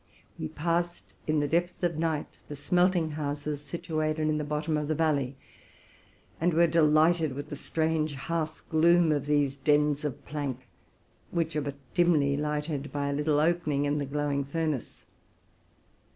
[0.39, 4.87] We passed, in the depth of night, the smelting houses situated in the bottom of
[4.87, 5.35] the val ley,
[6.39, 10.65] and were delighted with the strange half gloom of these dens of plank,
[11.29, 15.03] which are but dimly lighted by a little open ing in the glowing furnace.